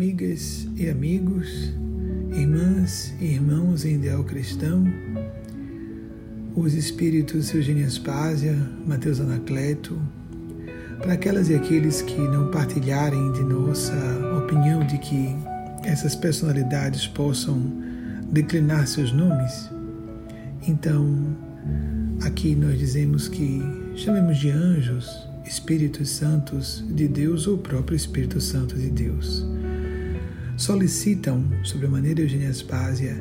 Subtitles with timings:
[0.00, 1.74] amigas e amigos,
[2.32, 4.82] irmãs e irmãos em ideal cristão,
[6.56, 10.00] os espíritos Eugênia Aspásia, Mateus Anacleto,
[11.02, 13.92] para aquelas e aqueles que não partilharem de nossa
[14.42, 15.36] opinião de que
[15.84, 17.60] essas personalidades possam
[18.32, 19.70] declinar seus nomes,
[20.66, 21.36] então
[22.22, 23.60] aqui nós dizemos que
[23.96, 29.59] chamemos de anjos, Espíritos Santos de Deus ou o próprio Espírito Santo de Deus.
[30.60, 33.16] Solicitam, sobre a maneira Eugênia Aspásia,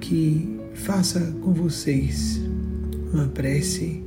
[0.00, 2.40] que faça com vocês
[3.12, 4.02] uma prece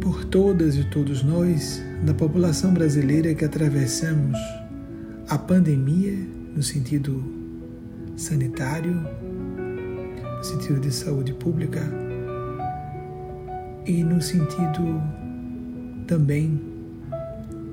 [0.00, 4.38] por todas e todos nós da população brasileira que atravessamos
[5.28, 6.16] a pandemia
[6.54, 7.24] no sentido
[8.16, 11.82] sanitário, no sentido de saúde pública
[13.84, 15.02] e no sentido
[16.06, 16.60] também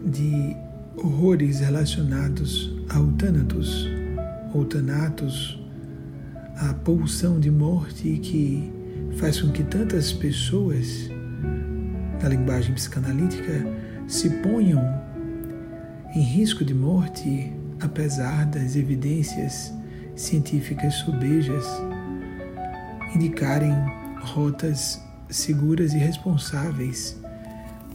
[0.03, 3.87] de horrores relacionados ao Thanatos,
[4.53, 5.59] ou Thanatos,
[6.57, 8.71] a pulsão de morte que
[9.17, 11.09] faz com que tantas pessoas,
[12.21, 13.65] na linguagem psicanalítica,
[14.07, 14.81] se ponham
[16.15, 19.73] em risco de morte, apesar das evidências
[20.15, 21.65] científicas sobejas
[23.15, 23.73] indicarem
[24.21, 27.22] rotas seguras e responsáveis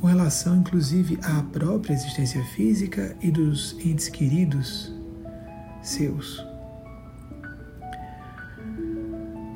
[0.00, 4.92] com relação inclusive à própria existência física e dos entes queridos
[5.82, 6.44] seus.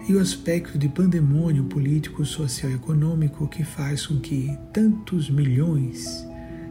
[0.08, 6.26] E o aspecto de pandemônio político, social e econômico que faz com que tantos milhões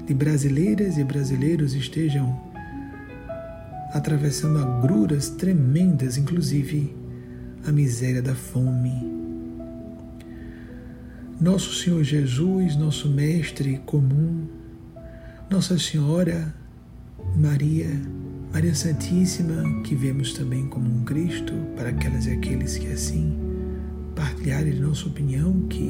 [0.06, 2.52] de brasileiras e brasileiros estejam
[3.94, 6.95] atravessando agruras tremendas, inclusive
[7.66, 9.20] a miséria da fome,
[11.42, 14.45] nosso Senhor Jesus, nosso Mestre comum,
[15.50, 16.53] Nossa Senhora
[17.36, 17.89] Maria,
[18.53, 23.36] Maria Santíssima, que vemos também como um Cristo, para aquelas e aqueles que assim
[24.16, 25.90] partilharem de nossa opinião que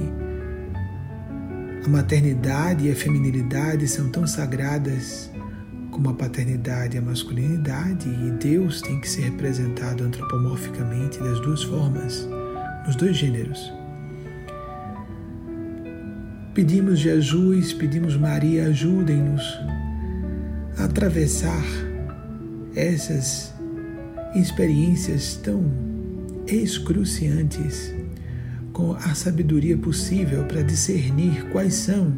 [1.85, 5.29] a maternidade e a feminilidade são tão sagradas
[5.91, 11.61] como a paternidade e a masculinidade, e Deus tem que ser representado antropomorficamente das duas
[11.63, 12.25] formas,
[12.85, 13.80] nos dois gêneros.
[16.53, 19.41] Pedimos Jesus, pedimos Maria, ajudem-nos
[20.77, 21.63] a atravessar
[22.75, 23.53] essas
[24.35, 25.63] experiências tão
[26.45, 27.93] excruciantes
[28.73, 32.11] com a sabedoria possível para discernir quais são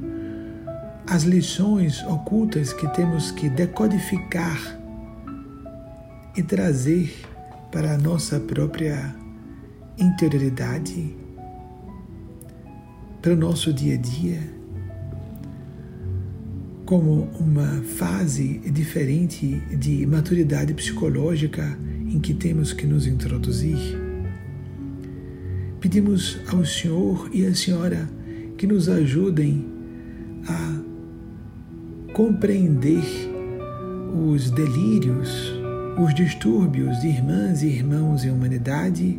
[1.06, 4.80] as lições ocultas que temos que decodificar
[6.36, 7.14] e trazer
[7.72, 9.14] para a nossa própria
[10.00, 11.23] interioridade
[13.24, 14.42] para o nosso dia a dia
[16.86, 23.78] como uma fase diferente de maturidade psicológica em que temos que nos introduzir.
[25.80, 28.10] Pedimos ao Senhor e à Senhora
[28.58, 29.68] que nos ajudem
[30.46, 30.82] a
[32.12, 33.06] compreender
[34.14, 35.54] os delírios,
[35.98, 39.18] os distúrbios de irmãs e irmãos em humanidade,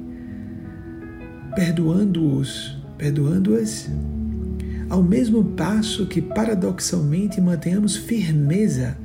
[1.56, 3.90] perdoando-os perdoando-as,
[4.88, 8.96] ao mesmo passo que paradoxalmente mantenhamos firmeza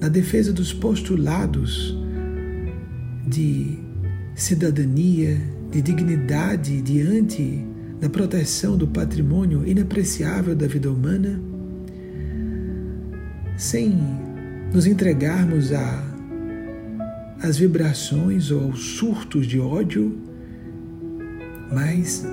[0.00, 1.98] na defesa dos postulados
[3.26, 3.76] de
[4.36, 5.36] cidadania,
[5.72, 7.66] de dignidade diante
[8.00, 11.40] da proteção do patrimônio inapreciável da vida humana,
[13.56, 13.98] sem
[14.72, 16.14] nos entregarmos a
[17.42, 20.16] as vibrações ou aos surtos de ódio,
[21.70, 22.24] mas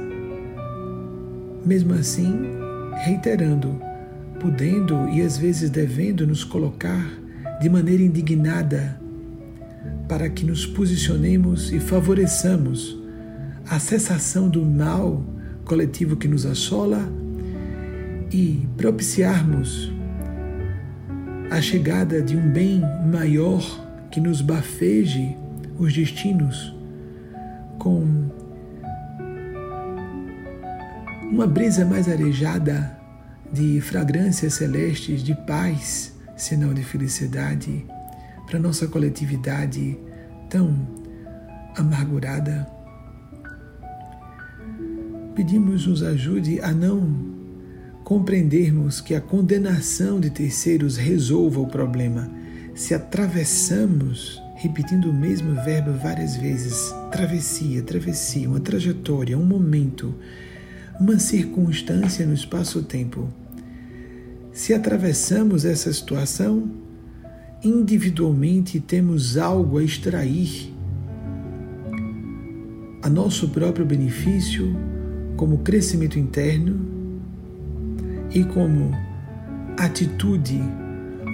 [1.66, 2.34] mesmo assim,
[3.04, 3.80] reiterando,
[4.40, 7.08] podendo e às vezes devendo nos colocar
[7.62, 9.00] de maneira indignada
[10.08, 13.00] para que nos posicionemos e favoreçamos
[13.70, 15.24] a cessação do mal
[15.64, 17.08] coletivo que nos assola
[18.32, 19.92] e propiciarmos
[21.50, 22.82] a chegada de um bem
[23.12, 23.62] maior
[24.10, 25.36] que nos bafeje
[25.78, 26.76] os destinos
[27.78, 28.30] com
[31.32, 33.00] uma brisa mais arejada
[33.54, 37.86] de fragrâncias celestes, de paz, sinal de felicidade,
[38.46, 39.98] para nossa coletividade
[40.50, 40.76] tão
[41.78, 42.68] amargurada.
[45.34, 47.32] Pedimos nos ajude a não
[48.04, 52.30] compreendermos que a condenação de terceiros resolva o problema.
[52.76, 60.14] Se atravessamos, repetindo o mesmo verbo várias vezes, travessia, travessia, uma trajetória, um momento,
[61.02, 63.28] uma circunstância no espaço-tempo.
[64.54, 66.70] Se atravessamos essa situação,
[67.64, 70.72] individualmente temos algo a extrair
[73.02, 74.78] a nosso próprio benefício,
[75.36, 76.80] como crescimento interno
[78.32, 78.92] e como
[79.80, 80.62] atitude,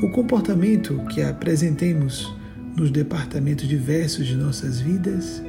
[0.02, 2.34] o comportamento que apresentemos
[2.74, 5.44] nos departamentos diversos de nossas vidas,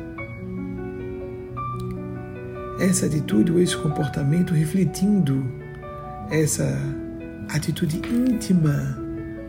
[2.78, 5.44] essa atitude ou esse comportamento refletindo
[6.30, 6.78] essa
[7.48, 8.96] atitude íntima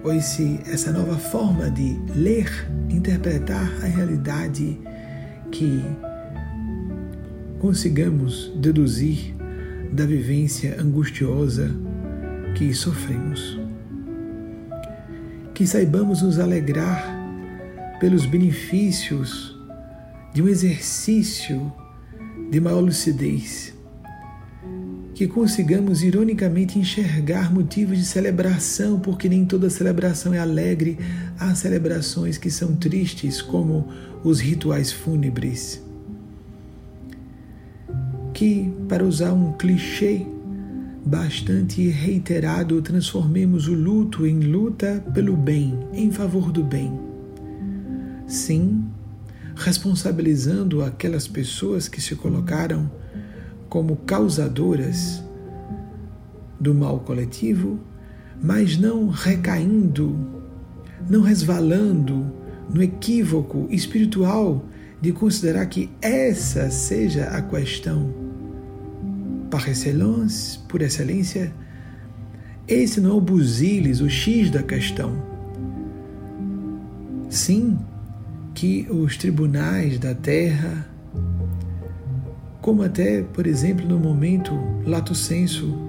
[0.03, 2.49] ou esse, essa nova forma de ler,
[2.89, 4.79] interpretar a realidade
[5.51, 5.83] que
[7.59, 9.35] consigamos deduzir
[9.91, 11.69] da vivência angustiosa
[12.55, 13.59] que sofremos.
[15.53, 17.17] Que saibamos nos alegrar
[17.99, 19.57] pelos benefícios
[20.33, 21.71] de um exercício
[22.49, 23.73] de maior lucidez.
[25.13, 30.97] Que consigamos ironicamente enxergar motivos de celebração, porque nem toda celebração é alegre.
[31.37, 33.87] Há celebrações que são tristes, como
[34.23, 35.81] os rituais fúnebres
[38.39, 40.25] que, para usar um clichê
[41.05, 46.97] bastante reiterado, transformemos o luto em luta pelo bem, em favor do bem.
[48.25, 48.85] Sim,
[49.59, 52.89] responsabilizando aquelas pessoas que se colocaram
[53.67, 55.21] como causadoras
[56.59, 57.79] do mal coletivo,
[58.41, 60.17] mas não recaindo,
[61.09, 62.33] não resvalando
[62.73, 64.65] no equívoco espiritual
[65.01, 68.13] de considerar que essa seja a questão
[69.49, 71.51] par excellence, por excelência,
[72.67, 75.21] esse não é o busilis, o X da questão.
[77.29, 77.77] Sim,
[78.59, 80.85] que os tribunais da terra,
[82.59, 84.51] como até, por exemplo, no momento
[84.85, 85.87] lato senso,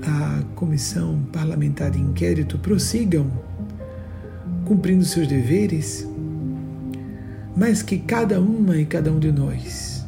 [0.00, 3.28] a comissão parlamentar de inquérito prossigam
[4.64, 6.08] cumprindo seus deveres,
[7.56, 10.06] mas que cada uma e cada um de nós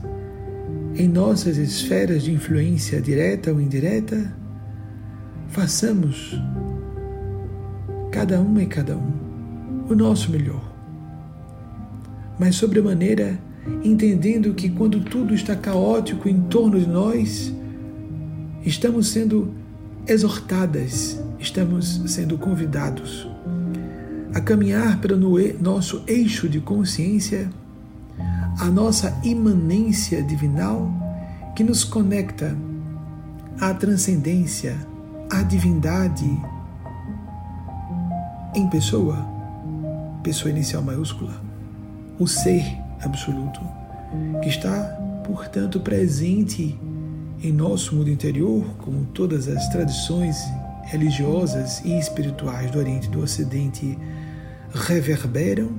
[0.95, 4.33] em nossas esferas de influência direta ou indireta,
[5.49, 6.41] façamos,
[8.13, 9.13] cada uma e cada um,
[9.91, 10.66] o nosso melhor.
[12.39, 13.39] Mas, sobremaneira,
[13.83, 17.53] entendendo que quando tudo está caótico em torno de nós,
[18.65, 19.55] estamos sendo
[20.07, 23.29] exortadas, estamos sendo convidados
[24.35, 25.17] a caminhar pelo
[25.61, 27.49] nosso eixo de consciência
[28.59, 30.91] a nossa imanência divinal
[31.55, 32.57] que nos conecta
[33.61, 34.77] à transcendência,
[35.31, 36.25] à divindade
[38.55, 39.27] em pessoa,
[40.23, 41.46] pessoa inicial maiúscula,
[42.19, 42.65] o ser
[43.03, 43.61] absoluto,
[44.43, 44.83] que está,
[45.25, 46.79] portanto, presente
[47.43, 50.37] em nosso mundo interior, como todas as tradições
[50.85, 53.99] religiosas e espirituais do Oriente e do Ocidente
[54.73, 55.71] reverberam.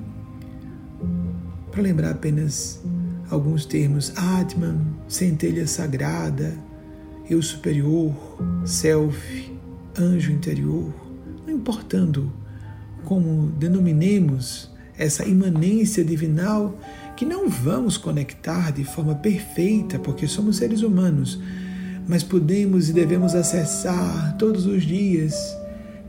[1.71, 2.81] Para lembrar apenas
[3.29, 6.53] alguns termos: Atman, centelha sagrada,
[7.29, 8.13] eu superior,
[8.65, 9.51] self,
[9.97, 10.93] anjo interior,
[11.45, 12.31] não importando
[13.03, 16.77] como denominemos essa imanência divinal
[17.15, 21.39] que não vamos conectar de forma perfeita, porque somos seres humanos,
[22.07, 25.35] mas podemos e devemos acessar todos os dias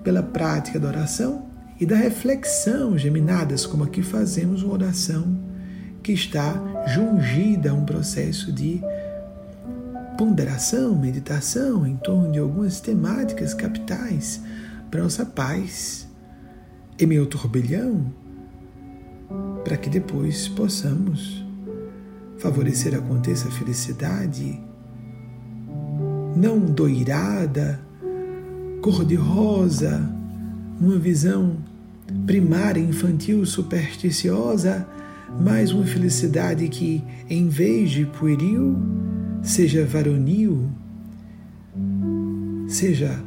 [0.02, 1.46] pela prática da oração
[1.80, 5.38] e da reflexão geminadas, como aqui fazemos uma oração
[6.02, 8.80] que está jungida a um processo de
[10.16, 14.40] ponderação, meditação em torno de algumas temáticas capitais
[14.90, 16.08] para nossa paz.
[16.98, 18.12] E meu turbilhão,
[19.64, 21.44] para que depois possamos
[22.38, 24.60] favorecer aconteça a felicidade,
[26.36, 27.80] não doirada,
[28.80, 30.00] cor-de-rosa,
[30.80, 31.56] numa visão
[32.26, 34.86] primária, infantil, supersticiosa,
[35.40, 38.76] mas uma felicidade que, em vez de pueril,
[39.42, 40.70] seja varonil,
[42.68, 43.22] seja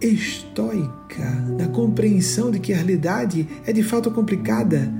[0.00, 4.92] estoica, na compreensão de que a realidade é de fato complicada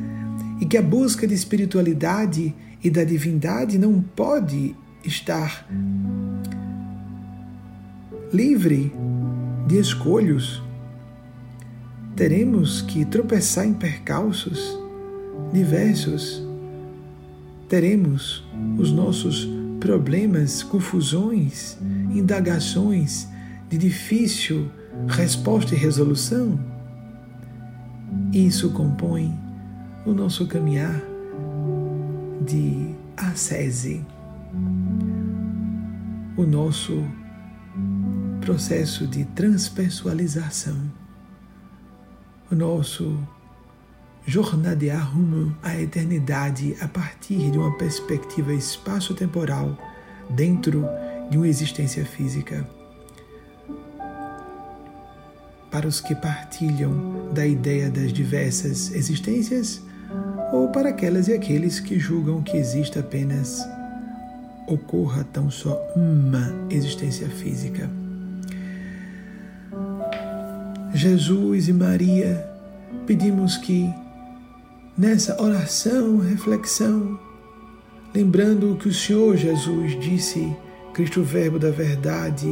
[0.61, 5.67] e que a busca de espiritualidade e da divindade não pode estar
[8.33, 8.93] livre
[9.67, 10.63] de escolhos.
[12.17, 14.79] Teremos que tropeçar em percalços
[15.53, 16.45] diversos
[17.69, 18.45] teremos
[18.79, 19.49] os nossos
[19.81, 21.77] problemas, confusões,
[22.15, 23.27] indagações
[23.69, 24.71] de difícil
[25.09, 26.59] resposta e resolução.
[28.33, 29.37] Isso compõe
[30.07, 31.01] o nosso caminhar
[32.43, 34.05] de ascese,
[36.37, 37.03] o nosso
[38.41, 40.77] processo de transpessoalização,
[42.53, 43.19] o nosso
[44.27, 49.79] jornadear rumo à eternidade a partir de uma perspectiva espaço-temporal
[50.31, 50.87] dentro
[51.31, 52.69] de uma existência física.
[55.71, 59.83] Para os que partilham da ideia das diversas existências,
[60.53, 63.67] ou para aquelas e aqueles que julgam que existe apenas
[64.67, 67.91] ocorra tão só uma existência física.
[70.95, 72.49] Jesus e Maria,
[73.07, 73.93] pedimos que
[74.97, 77.19] nessa oração, reflexão,
[78.15, 80.57] lembrando o que o Senhor Jesus disse,
[80.93, 82.47] Cristo Verbo da Verdade,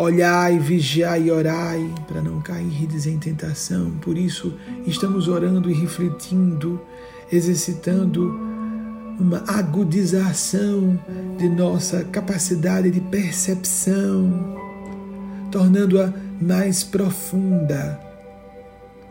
[0.00, 3.90] olhai, vigiai e orai para não cairdes em tentação.
[4.00, 4.54] Por isso,
[4.86, 6.80] estamos orando e refletindo,
[7.30, 8.34] exercitando
[9.18, 10.98] uma agudização
[11.36, 14.56] de nossa capacidade de percepção,
[15.52, 18.00] tornando-a mais profunda,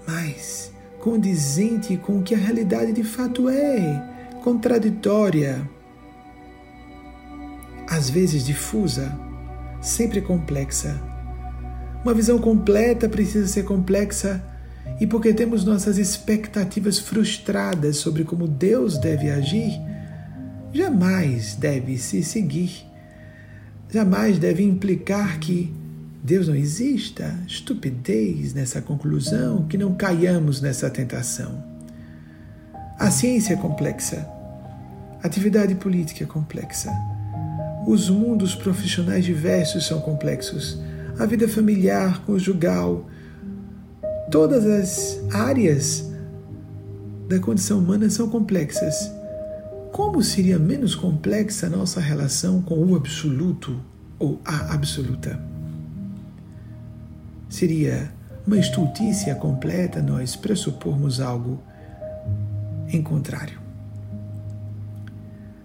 [0.08, 5.62] mais condizente com o que a realidade de fato é, contraditória,
[7.88, 9.29] às vezes difusa,
[9.82, 11.00] sempre complexa.
[12.04, 14.42] Uma visão completa precisa ser complexa
[15.00, 19.80] e porque temos nossas expectativas frustradas sobre como Deus deve agir,
[20.74, 22.86] jamais deve se seguir,
[23.90, 25.74] jamais deve implicar que
[26.22, 31.64] Deus não exista, estupidez nessa conclusão, que não caiamos nessa tentação.
[32.98, 34.28] A ciência é complexa,
[35.24, 36.92] a atividade política é complexa,
[37.90, 40.80] os mundos profissionais diversos são complexos,
[41.18, 43.10] a vida familiar, conjugal,
[44.30, 46.08] todas as áreas
[47.28, 49.12] da condição humana são complexas.
[49.92, 53.82] Como seria menos complexa a nossa relação com o absoluto
[54.20, 55.42] ou a absoluta?
[57.50, 58.12] Seria
[58.46, 61.60] uma estultícia completa nós pressupormos algo
[62.88, 63.59] em contrário.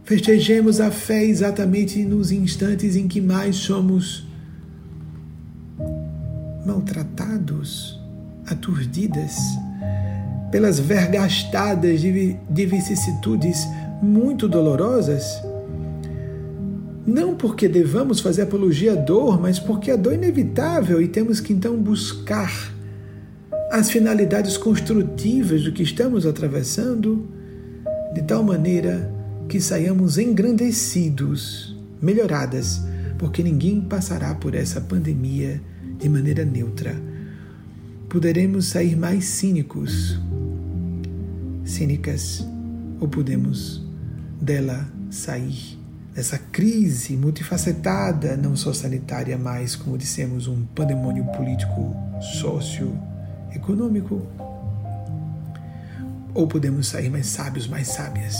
[0.05, 4.27] Festejemos a fé exatamente nos instantes em que mais somos
[6.67, 7.99] maltratados,
[8.47, 9.35] aturdidas
[10.51, 13.67] pelas vergastadas de vicissitudes
[14.03, 15.43] muito dolorosas.
[17.07, 21.41] Não porque devamos fazer apologia à dor, mas porque a dor é inevitável e temos
[21.41, 22.53] que então buscar
[23.71, 27.27] as finalidades construtivas do que estamos atravessando,
[28.13, 29.14] de tal maneira
[29.49, 32.83] que saiamos engrandecidos, melhoradas,
[33.19, 35.61] porque ninguém passará por essa pandemia
[35.99, 36.95] de maneira neutra.
[38.09, 40.21] Poderemos sair mais cínicos,
[41.65, 42.47] cínicas,
[43.01, 43.83] ou podemos
[44.41, 45.79] dela sair
[46.17, 51.93] essa crise multifacetada, não só sanitária, mas, como dissemos, um pandemônio político,
[52.41, 54.23] socioeconômico.
[56.33, 58.37] Ou podemos sair mais sábios, mais sábias.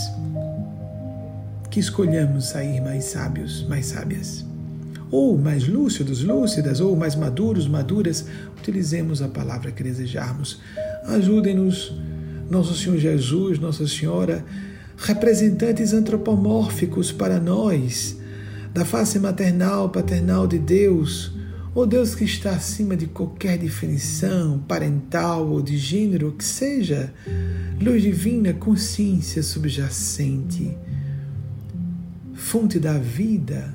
[1.75, 4.47] Que escolhamos sair mais sábios, mais sábias.
[5.11, 8.27] Ou mais lúcidos, lúcidas, ou mais maduros, maduras.
[8.57, 10.61] Utilizemos a palavra que desejarmos.
[11.05, 11.93] Ajudem-nos,
[12.49, 14.45] Nosso Senhor Jesus, Nossa Senhora
[14.97, 18.19] representantes antropomórficos para nós,
[18.73, 21.33] da face maternal, paternal de Deus,
[21.75, 27.13] ou Deus que está acima de qualquer definição parental ou de gênero que seja,
[27.81, 30.79] luz divina, consciência subjacente,
[32.55, 33.75] fonte da vida,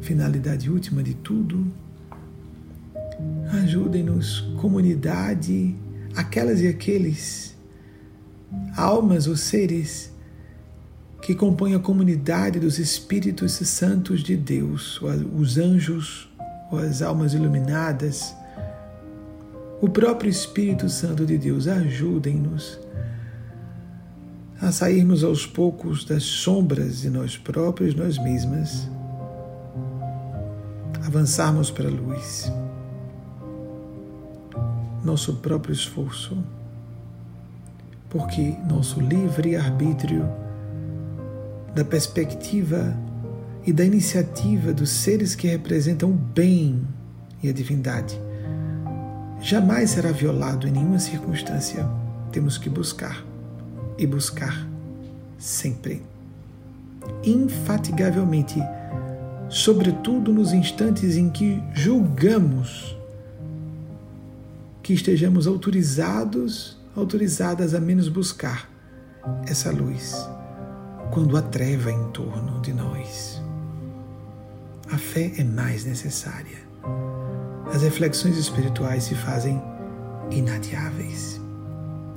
[0.00, 1.66] finalidade última de tudo.
[3.64, 5.74] Ajudem-nos, comunidade,
[6.14, 7.56] aquelas e aqueles
[8.76, 10.12] almas ou seres
[11.20, 15.00] que compõem a comunidade dos Espíritos Santos de Deus,
[15.36, 16.30] os anjos
[16.80, 18.36] as almas iluminadas,
[19.80, 22.78] o próprio Espírito Santo de Deus, ajudem-nos
[24.62, 28.88] a sairmos aos poucos das sombras de nós próprios, nós mesmas,
[31.04, 32.50] avançarmos para a luz,
[35.04, 36.38] nosso próprio esforço
[38.08, 40.28] porque nosso livre-arbítrio,
[41.74, 42.94] da perspectiva
[43.66, 46.86] e da iniciativa dos seres que representam o bem
[47.42, 48.20] e a divindade,
[49.40, 51.88] jamais será violado em nenhuma circunstância.
[52.30, 53.31] Temos que buscar
[53.98, 54.66] e buscar
[55.38, 56.02] sempre,
[57.24, 58.60] infatigavelmente,
[59.48, 62.96] sobretudo nos instantes em que julgamos
[64.82, 68.68] que estejamos autorizados autorizadas a menos buscar
[69.46, 70.14] essa luz
[71.10, 73.40] quando há treva em torno de nós.
[74.90, 76.58] A fé é mais necessária.
[77.72, 79.62] As reflexões espirituais se fazem
[80.30, 81.40] inadiáveis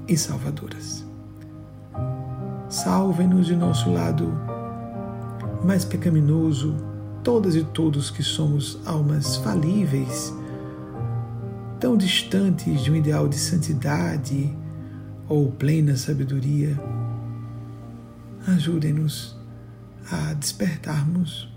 [0.07, 1.05] e salvadoras.
[2.69, 4.33] Salve-nos de nosso lado
[5.63, 6.75] mais pecaminoso,
[7.23, 10.33] todas e todos que somos almas falíveis,
[11.79, 14.51] tão distantes de um ideal de santidade
[15.27, 16.79] ou plena sabedoria.
[18.47, 19.35] Ajudem-nos
[20.11, 21.51] a despertarmos,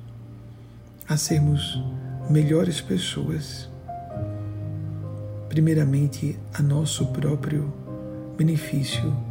[1.08, 1.82] a sermos
[2.30, 3.68] melhores pessoas,
[5.48, 7.72] primeiramente a nosso próprio
[8.36, 9.27] benefício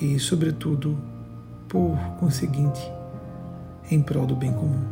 [0.00, 0.96] e, sobretudo,
[1.68, 2.80] por conseguinte,
[3.90, 4.84] em prol do bem comum.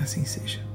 [0.00, 0.71] Assim seja.